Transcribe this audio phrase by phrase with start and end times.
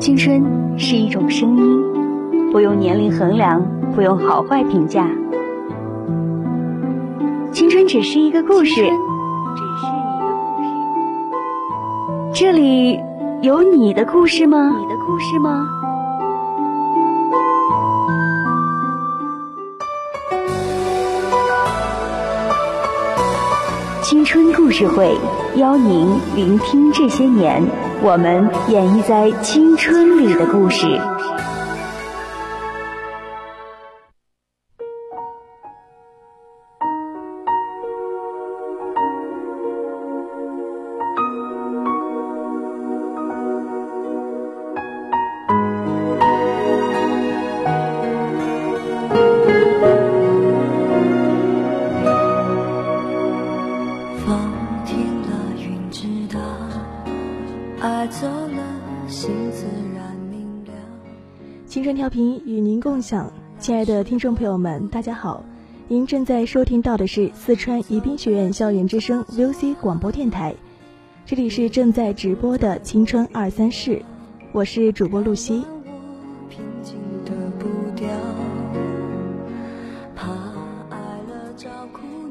[0.00, 0.42] 青春
[0.78, 3.62] 是一种声音，不用年龄衡量，
[3.94, 5.06] 不用好坏评价。
[7.52, 8.94] 青春只是一个故事，只是一个
[10.32, 12.32] 故事。
[12.32, 12.98] 这里
[13.42, 14.74] 有你的故事吗？
[14.78, 15.68] 你的故事吗？
[24.02, 25.14] 青春故事会
[25.56, 27.62] 邀您聆听这些年
[28.02, 30.86] 我们演绎在青春里的故事。
[62.10, 65.44] 频与您共享，亲爱的听众朋友们，大家好！
[65.86, 70.52] 您正在收听到的是四川宜宾学院校园之声 VOC 广播电台，
[71.24, 74.02] 这里是正在直播的青春二三事，
[74.50, 75.64] 我是主播露西。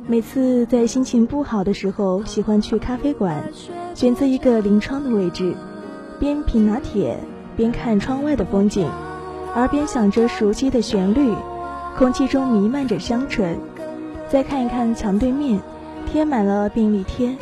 [0.05, 3.49] 每次在心情不好的时候，喜欢去咖啡馆，
[3.95, 5.55] 选择一个临窗的位置，
[6.19, 7.17] 边品拿铁
[7.55, 8.85] 边看窗外的风景。
[9.55, 11.33] 耳边响着熟悉的旋律，
[11.97, 13.57] 空气中弥漫着香醇。
[14.27, 15.59] 再看一看墙对面，
[16.05, 17.35] 贴满了便利贴。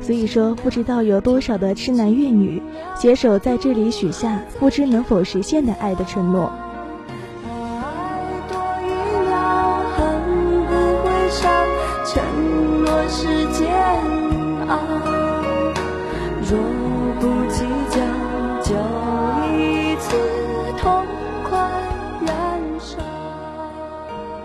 [0.00, 2.60] 所以说，不知道有多少的痴男怨女
[2.96, 6.50] 携手在这里许下不知能否实现的爱的承诺。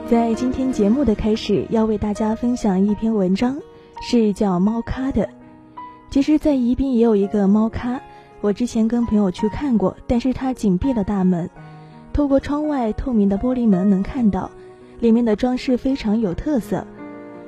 [0.09, 3.57] 在今天节目的开始，要为大家分享一篇文章，
[3.99, 5.27] 是叫猫咖的。
[6.09, 7.99] 其实，在宜宾也有一个猫咖，
[8.39, 11.49] 我之前跟朋友去看过，但是它紧闭了大门，
[12.13, 14.49] 透过窗外透明的玻璃门能看到，
[15.01, 16.87] 里面的装饰非常有特色。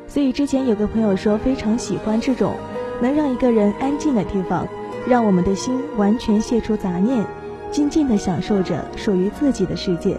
[0.06, 2.56] 所以之前有个朋友说非常喜欢这种
[3.02, 4.68] 能让一个人安静的地方，
[5.08, 7.26] 让我们的心完全卸除杂念，
[7.72, 10.18] 静静的享受着属于自己的世界。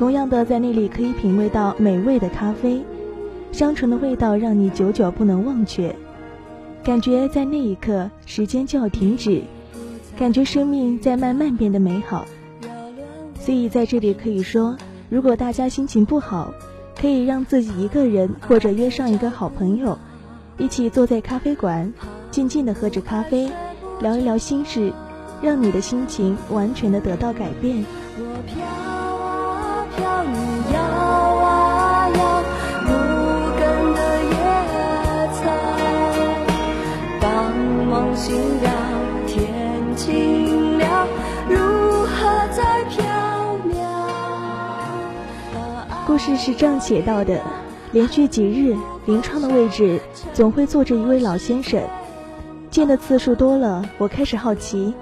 [0.00, 2.82] 同样的，在那里可以品味到美味的咖啡，
[3.52, 5.94] 香醇的味道让你久久不能忘却，
[6.82, 9.42] 感觉在那一刻时间就要停止，
[10.18, 12.24] 感觉生命在慢慢变得美好。
[13.38, 14.74] 所以在这里可以说，
[15.10, 16.50] 如果大家心情不好，
[16.98, 19.98] 可以让自己一个人或者约上一个好朋友，
[20.56, 21.92] 一起坐在咖啡馆，
[22.30, 23.50] 静静的喝着咖啡，
[24.00, 24.90] 聊一聊心事，
[25.42, 27.84] 让你的心情完全的得到改变。
[46.20, 47.40] 事是这样写到的：
[47.92, 48.76] 连续几日，
[49.06, 49.98] 临窗的位置
[50.34, 51.82] 总会坐着一位老先生。
[52.70, 54.92] 见的次数多了，我开始好奇，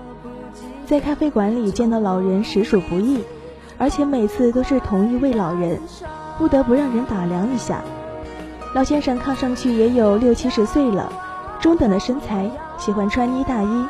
[0.87, 3.19] 在咖啡馆里见到老人实属不易。
[3.81, 5.81] 而且每次都是同一位老人，
[6.39, 7.83] 不得不让人打量一下。
[8.75, 11.13] 老先生看上去也有六七十岁了，
[11.61, 13.87] 中等的身材，喜欢穿呢大衣，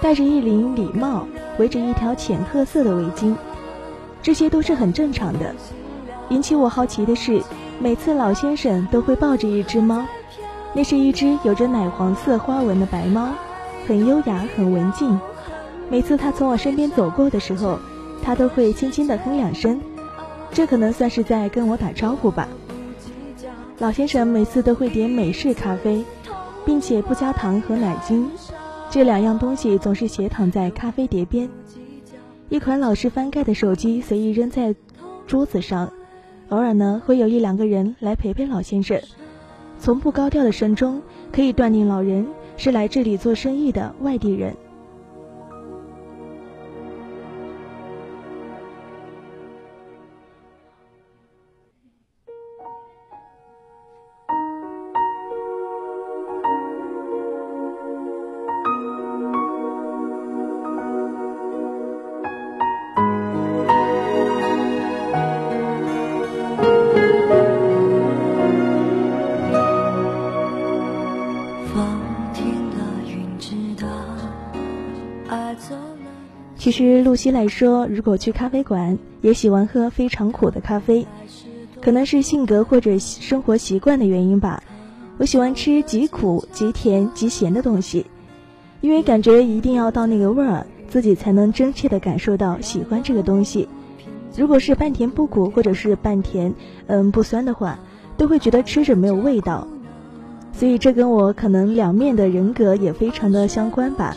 [0.00, 1.26] 戴着一顶礼帽，
[1.58, 3.34] 围着一条浅褐色的围巾，
[4.22, 5.54] 这些都是很正常的。
[6.30, 7.42] 引起我好奇的是，
[7.78, 10.04] 每次老先生都会抱着一只猫，
[10.72, 13.28] 那是一只有着奶黄色花纹的白猫，
[13.86, 15.18] 很优雅，很文静。
[15.90, 17.78] 每次他从我身边走过的时候。
[18.22, 19.78] 他都会轻轻地哼两声，
[20.50, 22.48] 这可能算是在跟我打招呼吧。
[23.80, 26.02] 老先生每次都会点美式咖啡，
[26.64, 28.30] 并且不加糖和奶精，
[28.88, 31.50] 这两样东西总是斜躺在咖啡碟边。
[32.48, 34.74] 一款老式翻盖的手机随意扔在
[35.26, 35.92] 桌子上，
[36.50, 39.00] 偶尔呢会有一两个人来陪陪老先生。
[39.78, 41.02] 从不高调的声中，
[41.32, 42.26] 可以断定老人
[42.56, 44.54] 是来这里做生意的外地人。
[77.14, 81.06] 露西来说，如果去咖啡馆，也喜欢喝非常苦的咖啡，
[81.80, 84.60] 可能是性格或者生活习惯的原因吧。
[85.18, 88.04] 我喜欢吃极苦、极甜、极咸的东西，
[88.80, 93.68] 因为感觉一定要到那个味儿，自己才能真切的感受到喜欢这个东西。
[94.36, 96.52] 如果是半甜不苦，或者是半甜
[96.88, 97.78] 嗯不酸的话，
[98.16, 99.68] 都会觉得吃着没有味道。
[100.52, 104.16] 所以这跟我可能两面的人格也非常的相关吧。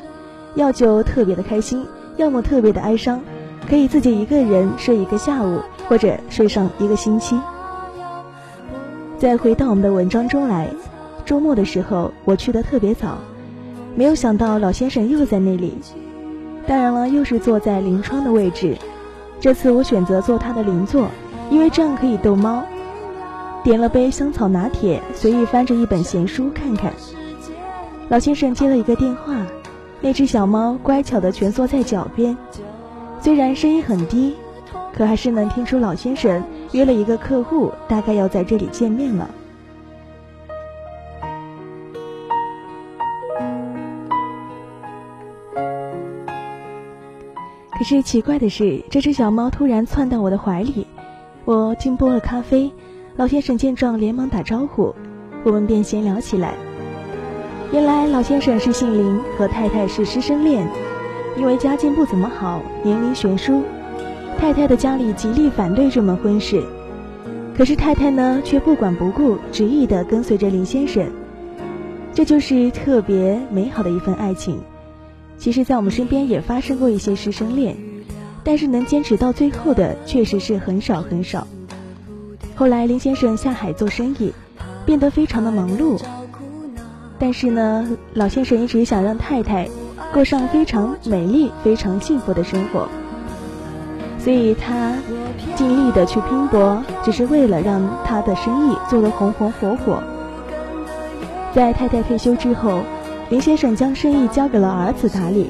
[0.55, 1.85] 要就特别的开心。
[2.17, 3.21] 要么特别的哀伤，
[3.69, 7.39] 可以自己一个人睡一个下午，或者睡上一个星期。
[9.17, 10.67] 再回到我们的文章中来，
[11.25, 13.17] 周末的时候我去的特别早，
[13.95, 15.77] 没有想到老先生又在那里。
[16.67, 18.75] 当然了，又是坐在临窗的位置。
[19.39, 21.07] 这次我选择坐他的邻座，
[21.49, 22.63] 因为这样可以逗猫。
[23.63, 26.91] 点了杯香草拿铁，随意翻着一本闲书看看。
[28.09, 29.35] 老先生接了一个电话。
[29.99, 32.37] 那只小猫乖巧地蜷缩在脚边，
[33.19, 34.35] 虽然声音很低，
[34.93, 36.41] 可还是能听出老先生
[36.71, 39.29] 约了一个客户，大概要在这里见面了。
[47.77, 50.87] 可是奇怪的是，这只小猫突然窜到我的怀里，
[51.45, 52.71] 我惊拨了咖啡，
[53.17, 54.95] 老先生见状连忙打招呼，
[55.43, 56.66] 我们便闲聊起来。
[57.71, 60.67] 原来老先生是姓林，和太太是师生恋。
[61.37, 63.61] 因为家境不怎么好，年龄悬殊，
[64.39, 66.63] 太太的家里极力反对这门婚事。
[67.55, 71.05] 可是太太呢，却不管不顾，执意的跟随着林先生。
[72.13, 74.59] 这就是特别美好的一份爱情。
[75.37, 77.77] 其实，在我们身边也发生过一些师生恋，
[78.43, 81.45] 但是能坚持到最后的，确实是很少很少。
[82.55, 84.33] 后来林先生下海做生意，
[84.85, 86.01] 变得非常的忙碌。
[87.19, 89.67] 但是呢，老先生一直想让太太
[90.13, 92.87] 过上非常美丽、非常幸福的生活，
[94.19, 94.93] 所以他
[95.55, 100.01] 尽力的去拼搏，只是为了让他的生意做得红红火火。
[101.53, 102.81] 在太太退休之后，
[103.29, 105.49] 林先生将生意交给了儿子打理，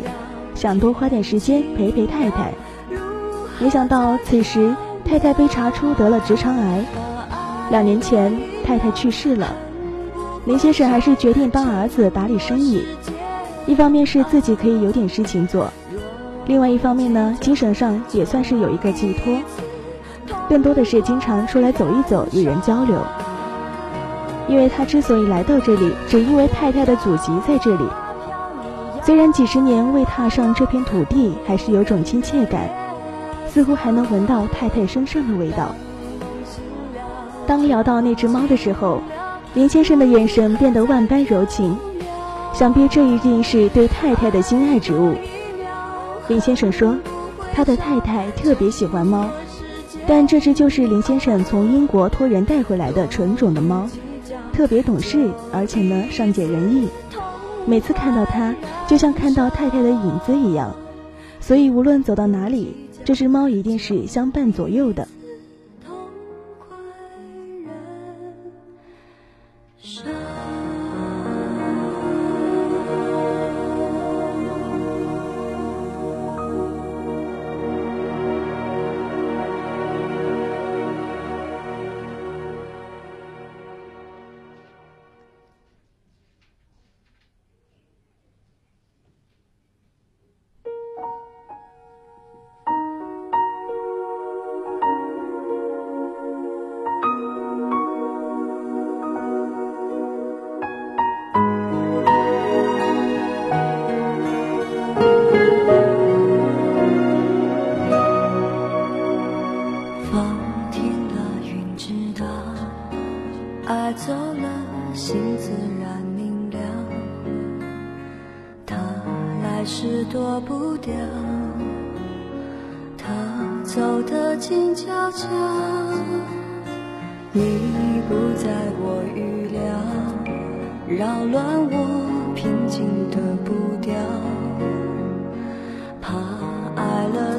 [0.55, 2.53] 想多花点时间陪陪太太。
[3.59, 4.73] 没想到此时
[5.03, 6.85] 太太被查出得了直肠癌，
[7.71, 8.33] 两年前
[8.65, 9.53] 太太去世了。
[10.47, 12.81] 林先生还是决定帮儿子打理生意，
[13.65, 15.69] 一方面是自己可以有点事情做，
[16.45, 19.37] 另外一方面呢，精神上也算是有一个寄托，
[20.47, 22.97] 更多的是经常出来走一走，与人交流。
[24.47, 27.83] 因为他之所以来到这里，只因为太太的祖籍在这里。
[29.03, 32.69] 虽然几十年未踏上这片土地，还是有种亲切感，
[33.49, 35.75] 似乎还能闻到太太身上的味道。
[37.45, 39.01] 当聊到那只猫的时候。
[39.53, 41.75] 林先生的眼神变得万般柔情，
[42.53, 45.13] 想必这一定是对太太的心爱之物。
[46.27, 46.95] 林先生说，
[47.53, 49.29] 他的太太特别喜欢猫，
[50.05, 53.89] 但这只就是林先生从英国托人带回来的纯种的猫，
[54.53, 56.87] 特别懂事，而且呢善解人意。
[57.65, 58.53] 每次看到它，
[58.87, 60.75] 就像看到太太的影子一样，
[61.39, 65.06] 所以无论走到哪里，这只猫一定是相伴左右的。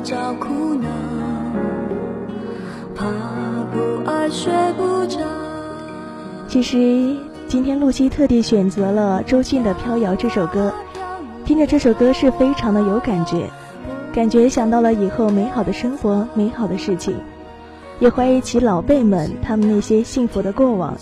[0.08, 0.88] 找苦恼，
[2.94, 3.04] 怕
[3.70, 5.18] 不爱睡不着。
[6.48, 7.14] 其实
[7.46, 10.72] 今天露西特地选择了周迅的《飘摇》这首歌，
[11.44, 13.50] 听着这首歌是非常的有感觉，
[14.10, 17.14] 感觉想到了以后美好的生活、美好的事情。
[18.00, 20.96] 也怀疑起老辈们他们那些幸福的过往，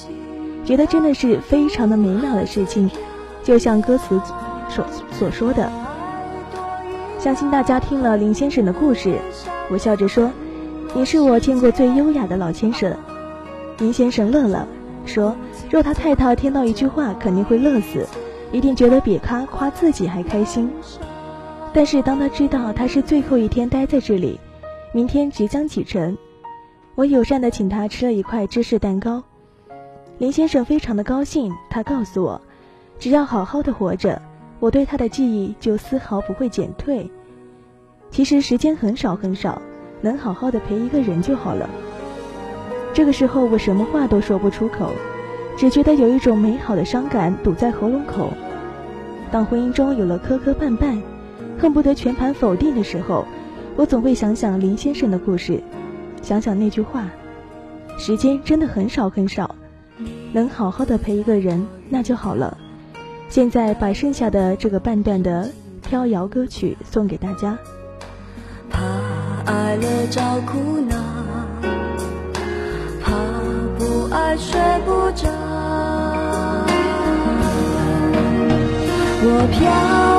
[0.65, 2.91] 觉得真的是非常的美妙的事情，
[3.45, 4.21] 就像歌词
[4.69, 5.71] 所所说的。
[7.27, 9.19] 相信大家听了林先生的故事，
[9.69, 10.31] 我笑着说
[10.95, 12.97] ：“你是我见过最优雅的老先生。”
[13.81, 14.65] 林先生乐了，
[15.05, 15.35] 说
[15.69, 18.07] ：“若他太太听到一句话，肯定会乐死，
[18.53, 20.71] 一定觉得比他夸自己还开心。
[21.73, 24.39] 但是当他知道他是最后一天待在这里，
[24.93, 26.17] 明天即将启程，
[26.95, 29.21] 我友善地请他吃了一块芝士蛋糕。
[30.19, 32.41] 林先生非常的高兴，他告诉我，
[33.01, 34.23] 只要好好的活着，
[34.61, 37.11] 我对他的记忆就丝毫不会减退。
[38.11, 39.61] 其实时间很少很少，
[40.01, 41.69] 能好好的陪一个人就好了。”
[42.95, 44.91] 这个时候，我什么话都说不出口，
[45.59, 48.33] 只觉得有一种美好的伤感堵在喉咙口。
[49.31, 50.99] 当婚姻中有了磕磕绊绊，
[51.59, 53.27] 恨不得全盘否定的时候，
[53.77, 55.63] 我总会想想林先生的故事，
[56.23, 57.05] 想想那句话：
[57.99, 59.55] 时间真的很少很少，
[60.33, 62.57] 能好好的陪一个人那就好了。
[63.29, 65.51] 现在把剩下的这个半段的
[65.83, 67.59] 飘摇歌曲送给大家。
[69.47, 70.97] 爱了找苦恼。
[73.03, 73.13] 怕
[73.79, 75.29] 不爱睡不着，
[79.23, 80.16] 我飘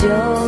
[0.00, 0.39] 就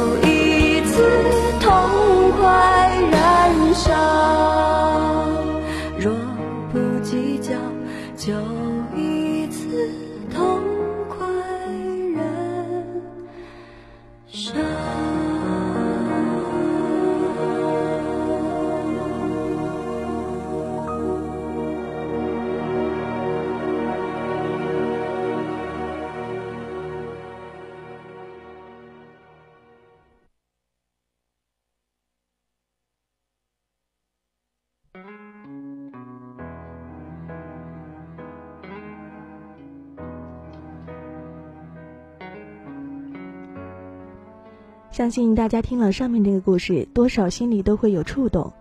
[44.92, 48.52] 相信大家听了上面这个故事，多少心里都会有触动。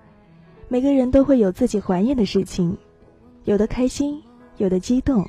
[0.70, 2.78] 每个人都会有自己怀念的事情，
[3.44, 4.24] 有的开心，
[4.56, 5.28] 有的激动，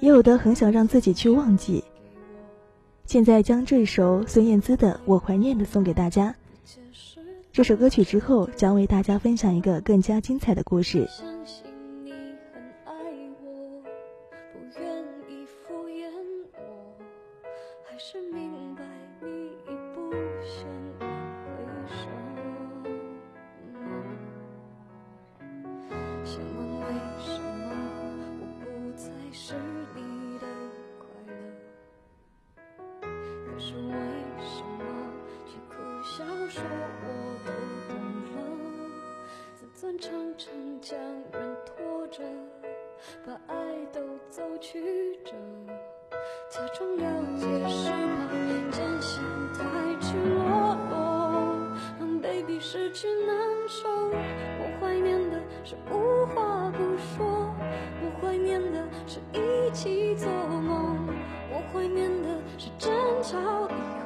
[0.00, 1.82] 也有的很想让自己去忘记。
[3.06, 6.34] 现在将这首孙燕姿的《我怀念的》送给大家。
[7.50, 11.08] 这首歌曲之后，将为大家分享一个更加精彩的故事。
[37.02, 37.06] 我
[37.44, 37.48] 都
[37.88, 37.94] 懂
[38.34, 38.36] 了，
[39.54, 40.98] 自尊常常将
[41.32, 42.22] 人拖着，
[43.26, 43.54] 把爱
[43.92, 45.32] 都走曲折，
[46.50, 47.04] 假装了
[47.36, 48.28] 解是怕
[48.70, 49.62] 艰辛太
[50.00, 50.94] 赤裸裸，
[51.98, 53.36] 让 baby 失去难
[53.68, 53.88] 受。
[53.88, 57.54] 我怀念的是无话不说，
[58.00, 61.08] 我怀念的是一起做梦，
[61.50, 62.28] 我怀念的
[62.58, 62.92] 是争
[63.22, 63.72] 吵以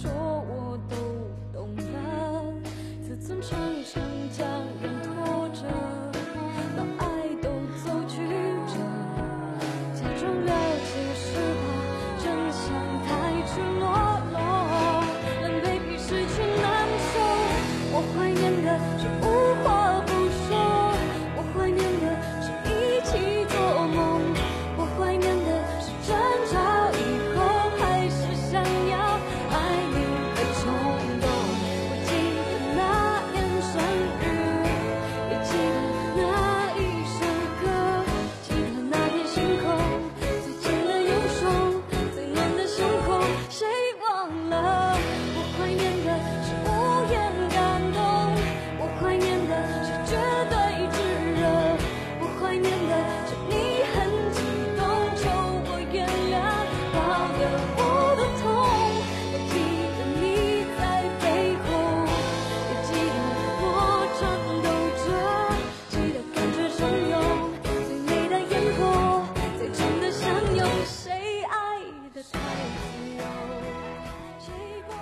[0.00, 0.31] 说。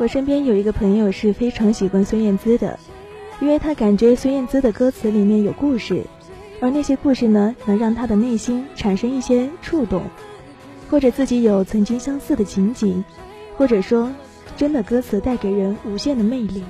[0.01, 2.79] 我身边有一个朋友是非常喜欢孙燕姿的，
[3.39, 6.07] 因为他感觉孙燕姿的歌词里面有故事，
[6.59, 10.05] 而那些故事呢，能让他的内心产生一些触动，
[10.89, 13.05] 或者自己有曾经相似的情景，
[13.59, 14.11] 或者说，
[14.57, 16.65] 真的歌词带给人无限的魅力。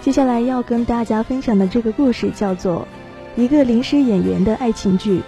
[0.00, 2.88] 接下来要跟大家分享的这个故事叫做
[3.40, 5.18] 《一个临时演员的爱情剧》。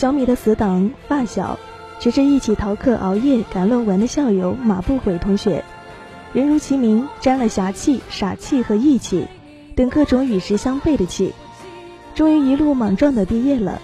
[0.00, 1.58] 小米的死党发小，
[1.98, 5.62] 只是一起逃课、熬夜赶论文的校友马不悔同学，
[6.32, 9.26] 人如其名，沾了侠气、傻气和义气
[9.76, 11.34] 等各种与时相悖的气，
[12.14, 13.78] 终于一路莽撞的毕业了。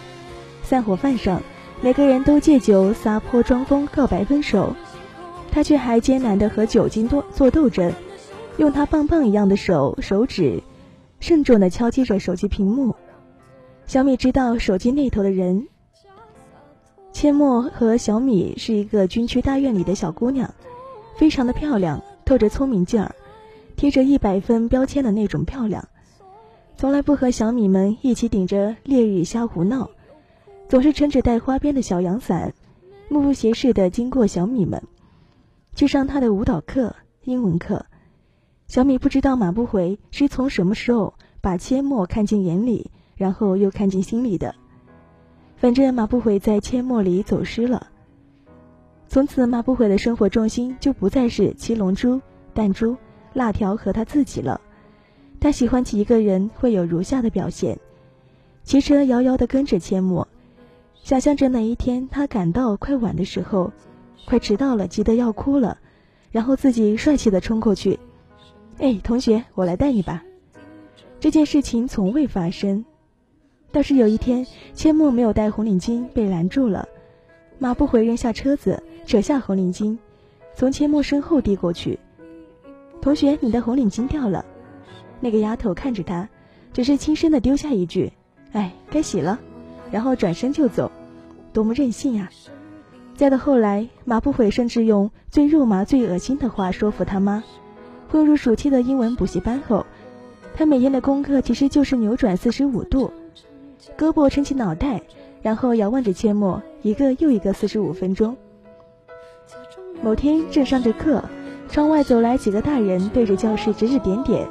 [0.62, 1.42] 散伙饭上，
[1.82, 4.74] 每个人都借酒撒泼装疯告白分手，
[5.52, 7.92] 他却还艰难的和酒精多做斗争，
[8.56, 10.62] 用他棒棒一样的手手指，
[11.20, 12.96] 慎重的敲击着手机屏幕。
[13.84, 15.68] 小米知道手机那头的人。
[17.16, 20.52] 阡陌和小米是一个军区大院里的小姑娘，
[21.16, 23.14] 非常的漂亮，透着聪明劲儿，
[23.74, 25.88] 贴着一百分标签的那种漂亮。
[26.76, 29.88] 从来不和小米们一起顶着烈日瞎胡闹，
[30.68, 32.52] 总是撑着带花边的小阳伞，
[33.08, 34.82] 目不斜视的经过小米们，
[35.74, 37.86] 去上她的舞蹈课、英文课。
[38.68, 44.54] 小米不知道马不回是从什么时候把阡陌看进眼里，然后又看进心里的。
[45.56, 47.88] 反正马不悔在阡陌里走失了。
[49.08, 52.20] 从此，马不悔的生活重心就不再是七龙珠、
[52.54, 52.96] 弹珠、
[53.32, 54.60] 辣条和他自己了。
[55.40, 57.78] 他喜欢起一个人会有如下的表现：
[58.64, 60.26] 骑车遥遥地跟着阡陌，
[61.02, 63.72] 想象着哪一天他赶到快晚的时候，
[64.26, 65.78] 快迟到了，急得要哭了，
[66.32, 67.98] 然后自己帅气地冲过去
[68.78, 70.24] ：“哎，同学，我来带你吧。”
[71.20, 72.84] 这件事情从未发生。
[73.76, 76.88] 倒是有一天，阡陌没有戴红领巾被拦住了，
[77.58, 79.98] 马不回扔下车子，扯下红领巾，
[80.54, 81.98] 从阡陌身后递过去。
[83.02, 84.46] 同学，你的红领巾掉了。
[85.20, 86.26] 那个丫头看着他，
[86.72, 88.10] 只是轻声的丢下一句
[88.52, 89.38] ：“哎，该洗了。”
[89.92, 90.90] 然后转身就走，
[91.52, 92.30] 多么任性啊！
[93.14, 97.44] 再到后来，马不悔甚至用最肉麻、最恶心的话说服他妈。
[98.08, 99.84] 混入暑期的英文补习班后，
[100.54, 103.12] 他每天的功课其实就是扭转四十五度。
[103.96, 105.00] 胳膊撑起脑袋，
[105.42, 108.36] 然后遥望着阡陌，一个又一个四十五分钟。
[110.02, 111.22] 某天正上着课，
[111.68, 114.46] 窗外走来几个大人，对着教室指指点点，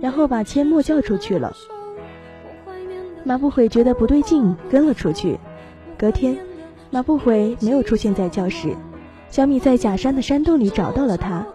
[0.00, 1.52] 然后把阡陌叫出去了。
[3.24, 5.38] 马不悔觉得不对劲，跟了出去。
[5.96, 6.36] 隔天，
[6.90, 8.74] 马不悔没有出现在教室，
[9.30, 11.46] 小米在假山的山洞里找到了他，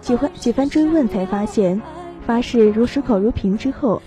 [0.00, 1.80] 几番几番追问才发现，
[2.24, 4.00] 发誓如守口如瓶之后。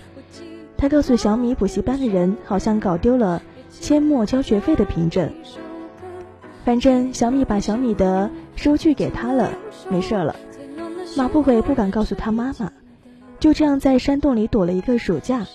[0.82, 3.40] 他告诉小米，补习班的人好像搞丢了
[3.70, 5.32] 阡陌交学费的凭证。
[6.64, 9.48] 反正小米把小米的收据给他了，
[9.88, 10.34] 没事了。
[11.16, 12.72] 马不悔不敢告诉他妈妈，
[13.38, 15.46] 就这样在山洞里躲了一个暑假。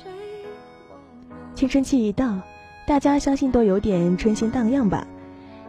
[1.56, 2.40] 青春期一到，
[2.86, 5.06] 大家相信都有点春心荡漾吧。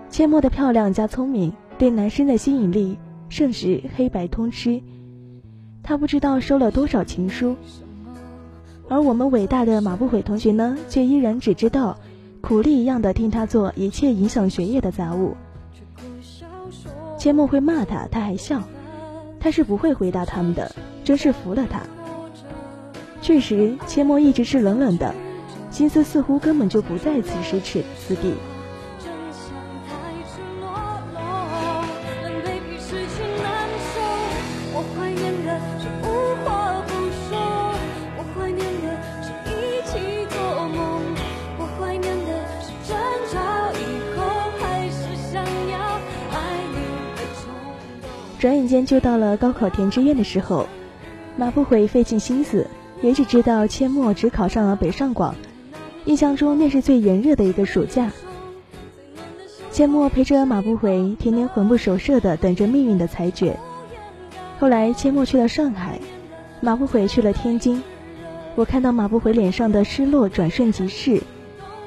[0.08, 2.96] 阡陌的漂亮加聪明，对男生的吸引力
[3.28, 4.80] 甚是黑白通吃。
[5.82, 7.56] 他不知道收了多少情书。
[8.88, 11.98] 而我们伟大的马不悔同学呢，却依然只知道
[12.40, 15.36] 苦力一样的听他做一切影响学业的杂物。
[17.18, 18.62] 阡陌会骂他，他还笑，
[19.40, 20.72] 他是不会回答他们的，
[21.04, 21.82] 真是服了他。
[23.20, 25.14] 确实，阡陌一直是冷冷的，
[25.70, 28.32] 心思似乎根本就不在此时此此地。
[48.78, 50.68] 间就到了高考填志愿的时候，
[51.36, 52.64] 马不悔费尽心思，
[53.02, 55.34] 也只知道阡陌只考上了北上广。
[56.04, 58.12] 印象中那是最炎热的一个暑假。
[59.72, 63.56] 阡陌陪着马不悔，天天魂不守舍的等着命运的裁决。
[64.60, 65.98] 后来阡陌去了上海，
[66.60, 67.82] 马不悔去了天津。
[68.54, 71.20] 我看到马不悔脸上的失落转瞬即逝，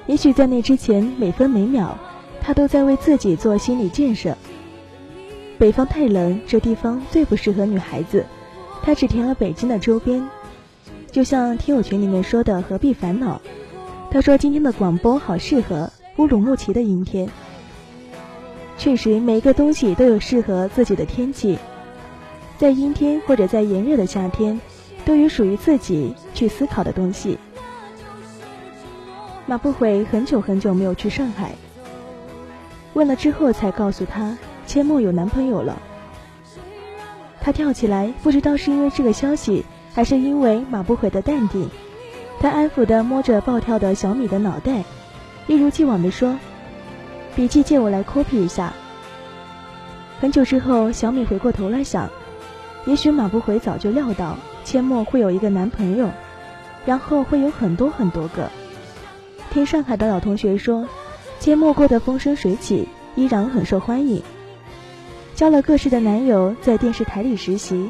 [0.08, 1.98] 也许在那之前每分每秒，
[2.42, 4.36] 他都在为自己做心理建设。
[5.62, 8.26] 北方太冷，这地方最不适合女孩子。
[8.82, 10.28] 他只填了北京的周边，
[11.12, 13.40] 就像听友群里面说的，何必烦恼？
[14.10, 17.30] 他说今天的广播好适合乌鲁木齐的阴天。
[18.76, 21.60] 确实，每一个东西都有适合自己的天气，
[22.58, 24.60] 在阴天或者在炎热的夏天，
[25.06, 27.38] 都有属于自己去思考的东西。
[29.46, 31.52] 马不悔很久很久没有去上海，
[32.94, 34.36] 问了之后才告诉他，
[34.72, 35.82] 阡陌有男朋友了。
[37.42, 41.70] 他跳起来，不知道是因为这个消息，还是因为马不悔的淡定。
[42.40, 44.86] 他安抚地摸着暴跳的小米的脑袋，
[45.48, 46.40] 一如既往地说
[47.36, 48.72] ：“笔记借我来 copy 一下。”
[50.22, 52.10] 很久之后，小米回过头来想，
[52.86, 56.10] 也许马不悔早就料到阡陌会有一个男朋友，
[56.86, 58.50] 然后会有很多很多个。
[59.50, 60.88] 听上海的老同学说，
[61.42, 64.24] 阡陌过得风生水起，依然很受欢迎。
[65.42, 67.90] 交了各式的男友，在电视台里实习，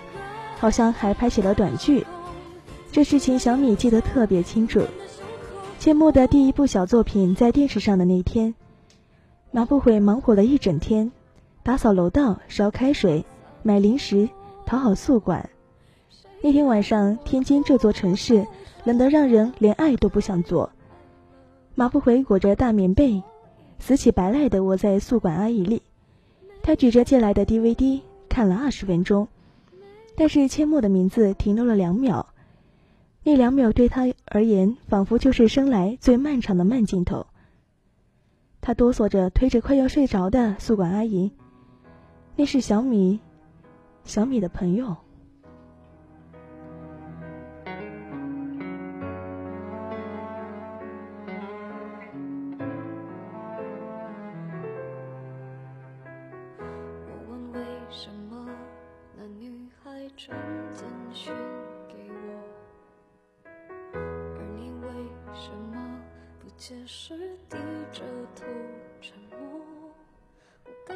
[0.57, 2.07] 好像还拍起了短剧。
[2.93, 4.81] 这事情小米记得特别清楚。
[5.77, 8.55] 阡陌的第一部小作品在电视上的那天，
[9.51, 11.11] 马不悔忙活了一整天，
[11.61, 13.25] 打扫楼道、烧开水、
[13.63, 14.29] 买零食、
[14.65, 15.49] 讨好宿管。
[16.41, 18.47] 那天晚上，天津这座城市
[18.85, 20.69] 冷得让人连爱都不想做。
[21.75, 23.21] 马不悔裹着大棉被，
[23.77, 25.81] 死乞白赖地窝在宿管阿姨里。
[26.63, 29.27] 他举着借来的 DVD 看了二十分钟，
[30.15, 32.27] 但是阡陌的名字停留了两秒，
[33.23, 37.27] 那两秒对他而言仿佛就是生来最漫长的慢镜头。
[38.61, 41.31] 他哆嗦着推着快要睡着的宿管阿姨，
[42.35, 43.19] 那是小米，
[44.03, 44.95] 小米的朋友。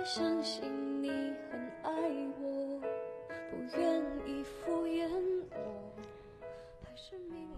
[0.06, 0.64] 相信
[1.02, 1.10] 你
[1.50, 1.92] 很爱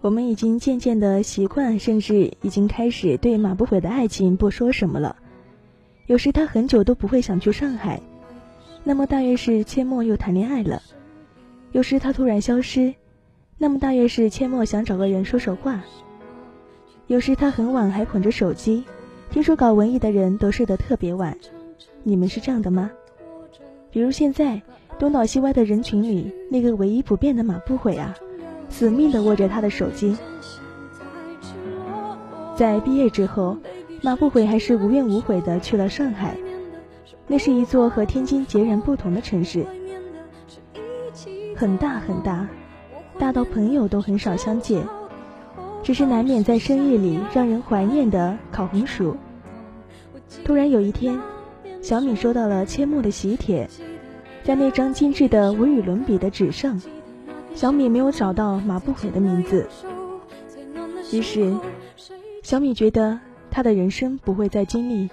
[0.00, 5.16] 我们已经渐渐的习惯，甚至已经开始对马不悔的爱情不说什么了。
[6.06, 8.00] 有时他很久都不会想去上海，
[8.82, 10.80] 那么大约是阡陌又谈恋爱了；
[11.72, 12.94] 有时他突然消失，
[13.58, 15.80] 那么大约是阡陌想找个人说说话；
[17.08, 18.84] 有时他很晚还捧着手机，
[19.30, 21.36] 听说搞文艺的人都睡得特别晚。
[22.08, 22.90] 你们是这样的吗？
[23.90, 24.62] 比如现在
[24.98, 28.14] 东倒西歪的人群里，那个唯一不变的马不悔啊！
[28.70, 30.16] 死命的握着他的手机。
[32.56, 33.58] 在毕业之后，
[34.02, 36.34] 马不悔还是无怨无悔的去了上海。
[37.26, 39.66] 那是一座和天津截然不同的城市，
[41.54, 42.48] 很大很大，
[43.18, 44.82] 大到朋友都很少相见，
[45.82, 49.14] 只是难免在深夜里让人怀念的烤红薯。
[50.42, 51.18] 突然有一天，
[51.88, 53.66] 小米收到了阡陌的喜帖，
[54.44, 56.78] 在那张精致的无与伦比的纸上。
[57.54, 59.66] 小米没有找到马不悔的名字，
[61.10, 61.56] 于是
[62.42, 63.18] 小米觉得
[63.50, 65.08] 他的人生不会再经历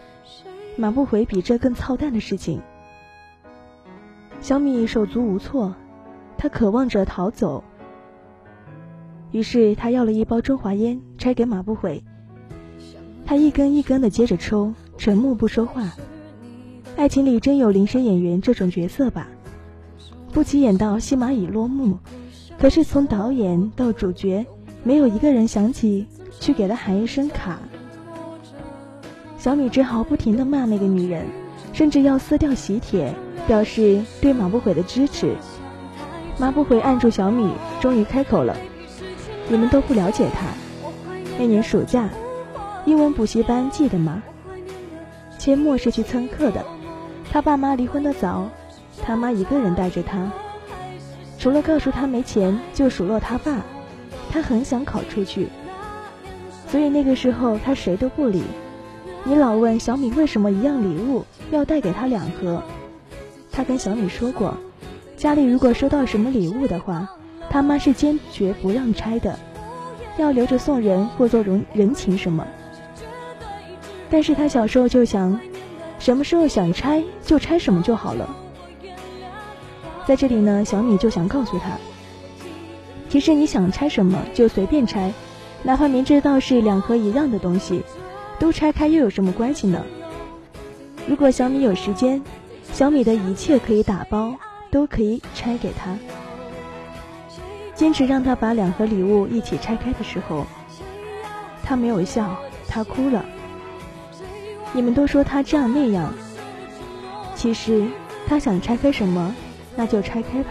[0.75, 2.61] 马不悔比这更操蛋的事情。
[4.41, 5.73] 小米手足无措，
[6.37, 7.63] 他渴望着逃走，
[9.31, 12.03] 于是他要了一包中华烟，拆给马不悔。
[13.25, 15.93] 他一根一根的接着抽，沉默不说话。
[16.97, 19.27] 爱情里真有临时演员这种角色吧？
[20.31, 21.99] 不起眼到戏码已落幕。
[22.57, 24.45] 可是从导演到主角，
[24.83, 26.07] 没有一个人想起
[26.39, 27.59] 去给他喊一声卡。
[29.37, 31.25] 小米只好不停的骂那个女人，
[31.73, 33.13] 甚至要撕掉喜帖，
[33.45, 35.35] 表示对马不悔的支持。
[36.39, 38.55] 马不悔按住小米，终于开口了
[39.49, 40.47] ：“你们都不了解他。
[41.37, 42.09] 那年暑假，
[42.85, 44.23] 英文补习班记得吗？
[45.37, 46.65] 阡陌是去蹭课的，
[47.35, 48.49] 他爸妈离婚的早，
[49.03, 50.31] 他妈一个人带着他。”
[51.37, 53.61] 除了告诉他没钱，就数落他爸。
[54.31, 55.49] 他很想考出去，
[56.69, 58.41] 所以那个时候他谁都不理。
[59.25, 62.63] 你老问小米为什么一样礼物要带给他两盒，
[63.51, 64.55] 他跟小米说过，
[65.17, 67.05] 家里如果收到什么礼物的话，
[67.49, 69.37] 他妈是坚决不让拆的，
[70.17, 72.47] 要留着送人或做人人情什么。
[74.09, 75.37] 但是他小时候就想，
[76.05, 78.29] 什么时候想拆就拆什么就好了。
[80.05, 81.71] 在这里呢，小米就想告诉他，
[83.09, 85.11] 其实你想拆什么就随便拆，
[85.63, 87.81] 哪怕明知道是两盒一样的东西，
[88.37, 89.83] 都拆开又有什么关系呢？
[91.07, 92.21] 如果小米有时间，
[92.71, 94.35] 小米的一切可以打包，
[94.69, 95.97] 都可以拆给他。
[97.73, 100.45] 坚持让他把两盒礼物一起拆开的时候，
[101.63, 102.37] 他没有笑，
[102.67, 103.25] 他哭了。
[104.75, 106.13] 你们都说他这样那样，
[107.33, 107.87] 其实
[108.27, 109.33] 他想拆开什么？
[109.77, 110.49] 那就拆开吧。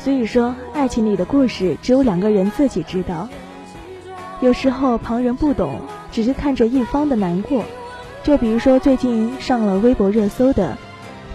[0.00, 3.28] 所以说，爱情里的故事只有两个人自己知道。
[4.40, 7.64] 有时候旁人不懂，只是看着一方的难过。
[8.24, 10.76] 就比如说最近上了微博热搜的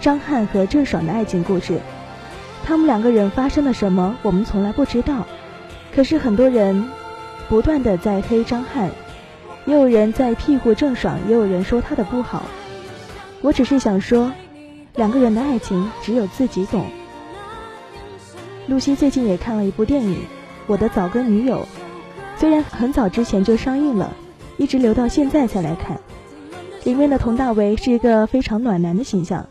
[0.02, 1.80] 张翰和郑爽的爱情故事，
[2.64, 5.26] 他们两个人发生了什么，我们从来不知道。
[5.94, 6.90] 可是很多人
[7.48, 8.90] 不断的在黑张翰，
[9.64, 12.42] 也有人在庇护郑爽，也有人说他的不好。
[13.40, 14.32] 我只是想说，
[14.96, 16.84] 两个人的爱情只有自己懂。
[18.66, 20.14] 露西最近也看了一部电影
[20.66, 21.66] 《我的早更女友》，
[22.38, 24.12] 虽然很早之前就上映了，
[24.56, 26.00] 一直留到现在才来看。
[26.84, 29.48] 里面的佟大为是一个非常暖男的形象，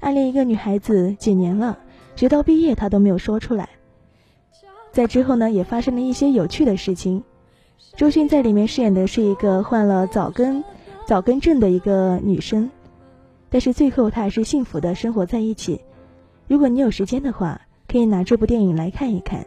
[0.00, 1.78] 暗恋一个女孩子几年了，
[2.14, 3.68] 直到毕业他都没有说出来。
[4.92, 7.22] 在之后呢，也发生了一些有趣的事情。
[7.96, 10.62] 周迅在里面饰演的是一个患了早更
[11.04, 12.70] 早更症的一个女生，
[13.50, 15.80] 但是最后她还是幸福的生活在一起。
[16.46, 19.44] 如果你有时间的话，可以拿这部电影来看一看。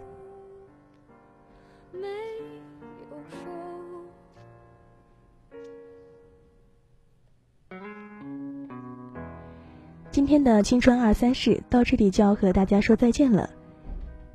[10.12, 13.50] 今天的青春二三事到这里就要和大家说再见了，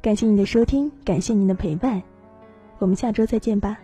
[0.01, 2.03] 感谢您的收听，感谢您的陪伴，
[2.79, 3.77] 我们下周再见吧。